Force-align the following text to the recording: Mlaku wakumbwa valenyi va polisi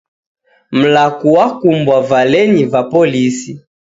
Mlaku 0.79 1.27
wakumbwa 1.37 1.97
valenyi 2.09 2.63
va 2.71 2.81
polisi 2.91 3.51